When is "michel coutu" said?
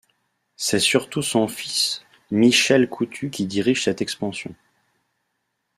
2.31-3.29